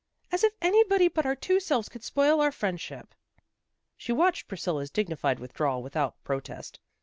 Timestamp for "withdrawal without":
5.37-6.15